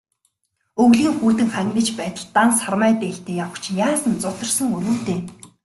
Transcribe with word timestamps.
Өвлийн 0.81 1.13
хүйтэн 1.19 1.49
хангинаж 1.55 1.89
байтал, 1.99 2.27
дан 2.35 2.49
сармай 2.59 2.93
дээлтэй 3.01 3.37
явах 3.43 3.57
чинь 3.63 3.79
яасан 3.87 4.13
зутарсан 4.23 4.67
үр 4.75 4.83
вэ 4.87 4.95
дээ. 5.07 5.19